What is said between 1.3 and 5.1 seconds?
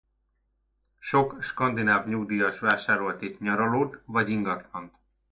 skandináv nyugdíjas vásárolt itt nyaralót vagy ingatlant.